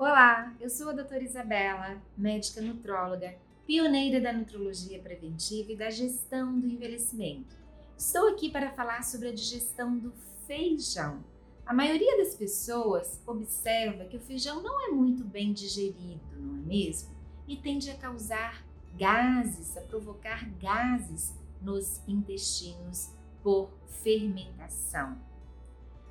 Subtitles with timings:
[0.00, 3.34] Olá, eu sou a doutora Isabela, médica nutróloga,
[3.66, 7.56] pioneira da nutrologia preventiva e da gestão do envelhecimento.
[7.96, 10.12] Estou aqui para falar sobre a digestão do
[10.46, 11.24] feijão.
[11.66, 16.60] A maioria das pessoas observa que o feijão não é muito bem digerido, não é
[16.60, 17.10] mesmo?
[17.48, 18.64] E tende a causar
[18.96, 23.10] gases, a provocar gases nos intestinos
[23.42, 25.20] por fermentação.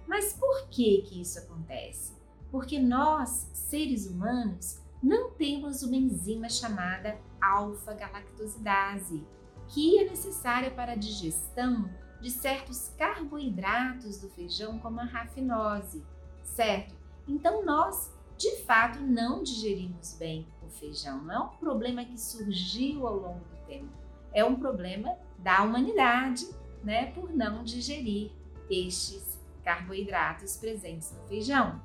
[0.06, 2.18] Mas por que que isso acontece?
[2.52, 9.24] Porque nós, seres humanos, não temos uma enzima chamada alfa-galactosidase,
[9.68, 11.90] que é necessária para a digestão
[12.22, 16.04] de certos carboidratos do feijão, como a rafinose,
[16.44, 16.96] certo?
[17.28, 21.24] Então nós, de fato, não digerimos bem o feijão.
[21.24, 23.92] Não é um problema que surgiu ao longo do tempo,
[24.34, 26.48] é um problema da humanidade,
[26.84, 28.32] né, por não digerir
[28.70, 31.82] estes carboidratos presentes no feijão.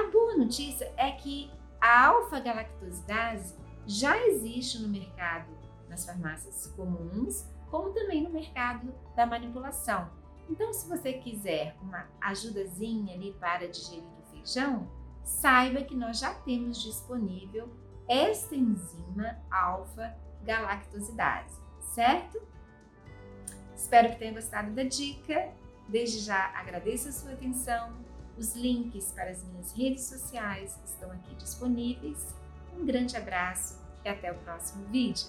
[0.00, 3.54] A boa notícia é que a alfa-galactosidase
[3.86, 5.50] já existe no mercado,
[5.90, 10.10] nas farmácias comuns, como também no mercado da manipulação.
[10.48, 14.90] Então, se você quiser uma ajudazinha ali para digerir o feijão,
[15.22, 17.68] saiba que nós já temos disponível
[18.08, 21.60] esta enzima alfa-galactosidase,
[21.94, 22.40] certo?
[23.76, 25.52] Espero que tenha gostado da dica.
[25.86, 28.08] Desde já agradeço a sua atenção.
[28.40, 32.34] Os links para as minhas redes sociais estão aqui disponíveis.
[32.74, 35.26] Um grande abraço e até o próximo vídeo.